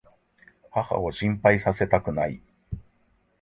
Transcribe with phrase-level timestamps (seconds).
[0.71, 2.41] 母を心配させたくない。